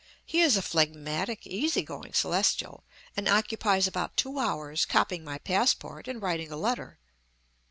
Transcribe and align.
He 0.25 0.41
is 0.41 0.57
a 0.57 0.63
phlegmatic, 0.63 1.45
easy 1.45 1.83
going 1.83 2.13
Celestial, 2.13 2.83
and 3.15 3.27
occupies 3.27 3.85
about 3.85 4.17
two 4.17 4.39
hours 4.39 4.83
copying 4.83 5.23
my 5.23 5.37
passport 5.37 6.07
and 6.07 6.19
writing 6.19 6.51
a 6.51 6.57
letter. 6.57 6.97